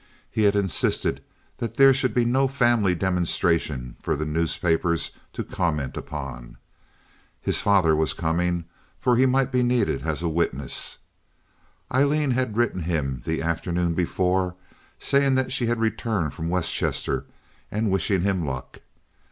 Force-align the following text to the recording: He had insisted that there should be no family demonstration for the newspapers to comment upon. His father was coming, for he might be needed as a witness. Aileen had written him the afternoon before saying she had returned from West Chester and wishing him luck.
He 0.31 0.45
had 0.45 0.55
insisted 0.55 1.21
that 1.59 1.75
there 1.77 1.93
should 1.93 2.15
be 2.15 2.25
no 2.25 2.47
family 2.47 2.95
demonstration 2.95 3.97
for 4.01 4.15
the 4.15 4.25
newspapers 4.25 5.11
to 5.33 5.43
comment 5.43 5.95
upon. 5.95 6.57
His 7.39 7.61
father 7.61 7.95
was 7.95 8.13
coming, 8.15 8.65
for 8.99 9.15
he 9.15 9.27
might 9.27 9.51
be 9.51 9.61
needed 9.61 10.01
as 10.01 10.23
a 10.23 10.27
witness. 10.27 10.97
Aileen 11.93 12.31
had 12.31 12.57
written 12.57 12.81
him 12.81 13.21
the 13.25 13.43
afternoon 13.43 13.93
before 13.93 14.55
saying 14.97 15.49
she 15.49 15.67
had 15.67 15.79
returned 15.79 16.33
from 16.33 16.49
West 16.49 16.73
Chester 16.73 17.25
and 17.69 17.91
wishing 17.91 18.21
him 18.23 18.43
luck. 18.43 18.79